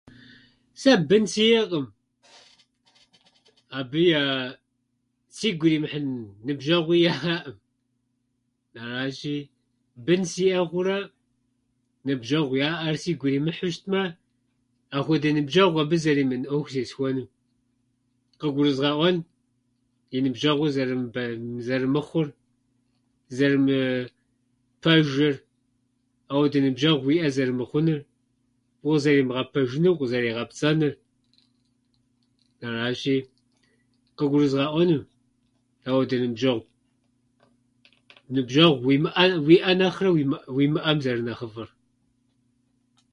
Сэ 0.81 0.91
бын 1.09 1.23
сиӏэкъым. 1.33 1.85
Абы 3.77 4.01
я- 4.21 4.55
сигу 5.37 5.65
иримыхьын 5.67 6.05
ныбжэгъуи 6.45 6.99
яӏэӏым. 7.13 7.55
Аращи, 8.83 9.35
бын 10.05 10.21
сиӏэ 10.31 10.61
хъурэ 10.69 10.97
ныбжьэгъу 12.07 12.59
яӏэр 12.69 12.95
сигу 13.03 13.25
иримыхьу 13.29 13.69
щытмэ, 13.75 14.01
ахуэдэ 14.97 15.29
ныбжьэгъу 15.35 15.81
абы 15.83 15.95
зэримыӏэн 16.03 16.43
ӏуэху 16.47 16.71
зесхуэну. 16.75 17.31
Къыгурызгъэӏуэн 18.39 19.17
и 20.15 20.17
ныбжьэгъур 20.25 20.69
зэрымыбэ- 20.75 21.39
зэрымыхъур, 21.67 22.27
зэрымыпэжыр, 23.37 25.35
ауэдэ 26.33 26.59
ныбжьэгъу 26.65 27.07
уиӏэ 27.07 27.29
зэрымыхъунур, 27.35 27.99
укъызэримыгъэпэжынур, 28.85 29.93
укъызэригъэпцӏэнур. 29.93 30.93
Аращи, 32.67 33.17
къыгурызгъэӏуэну 34.17 34.99
ауэдэ 35.89 36.15
ныбжьэгъу- 36.23 36.67
ныбжьэгъу 38.35 38.75
уимыӏэ- 38.87 39.39
уиӏэ 39.47 39.73
нэхърэ 39.79 40.09
уимыӏ- 40.15 40.45
уимыӏэм 40.55 40.97
зэрынэхъыфӏыр. 41.03 41.69